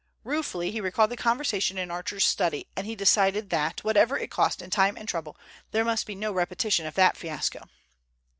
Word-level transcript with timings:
Ruefully 0.23 0.71
he 0.71 0.81
recalled 0.81 1.11
the 1.11 1.15
conversation 1.15 1.77
in 1.77 1.91
Archer's 1.91 2.25
study, 2.25 2.65
and 2.75 2.87
he 2.87 2.95
decided 2.95 3.51
that, 3.51 3.83
whatever 3.83 4.17
it 4.17 4.31
cost 4.31 4.59
in 4.59 4.71
time 4.71 4.97
and 4.97 5.07
trouble, 5.07 5.37
there 5.69 5.85
must 5.85 6.07
be 6.07 6.15
no 6.15 6.31
repetition 6.31 6.87
of 6.87 6.95
that 6.95 7.15
fiasco. 7.15 7.65